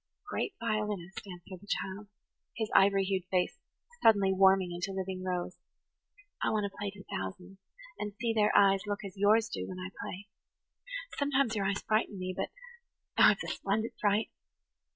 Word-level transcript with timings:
"A 0.01 0.25
great 0.31 0.55
violinist," 0.59 1.21
answered 1.27 1.61
the 1.61 1.67
child, 1.67 2.07
his 2.57 2.71
ivory 2.73 3.03
hued 3.03 3.25
face 3.29 3.59
suddenly 4.01 4.33
warming 4.33 4.71
into 4.71 4.93
living 4.99 5.23
rose. 5.23 5.59
"I 6.41 6.49
want 6.49 6.63
to 6.63 6.75
play 6.75 6.89
to 6.89 7.03
thousands–and 7.03 8.15
see 8.15 8.33
their 8.33 8.49
eyes 8.57 8.87
look 8.87 9.05
as 9.05 9.15
yours 9.15 9.47
do 9.47 9.67
when 9.67 9.77
I 9.77 9.89
play. 10.01 10.27
Sometimes 11.19 11.55
your 11.55 11.67
eyes 11.67 11.83
frighten 11.83 12.17
me, 12.17 12.33
but 12.35 12.49
oh, 13.19 13.29
it's 13.29 13.43
a 13.43 13.47
splendid 13.55 13.91
fright! 14.01 14.31